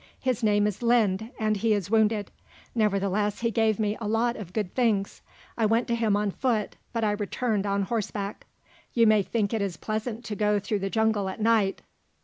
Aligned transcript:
His 0.19 0.41
name 0.41 0.65
is 0.65 0.81
Linde 0.81 1.29
and 1.37 1.57
he 1.57 1.73
is 1.73 1.91
wounded; 1.91 2.31
nevertheless, 2.73 3.41
he 3.41 3.51
gave 3.51 3.77
me 3.79 3.95
a 4.01 4.07
lot 4.07 4.35
of 4.35 4.51
good 4.51 4.73
things. 4.73 5.21
I 5.59 5.67
went 5.67 5.87
to 5.89 5.95
him 5.95 6.17
on 6.17 6.31
foot, 6.31 6.75
but 6.91 7.03
I 7.03 7.11
returned 7.11 7.67
on 7.67 7.83
horseback. 7.83 8.47
You 8.95 9.05
may 9.05 9.21
think 9.21 9.53
it 9.53 9.61
is 9.61 9.77
pleasant 9.77 10.25
to 10.25 10.35
go 10.35 10.57
through 10.57 10.79
the 10.79 10.89
jungle 10.89 11.29
at 11.29 11.39
night. 11.39 11.83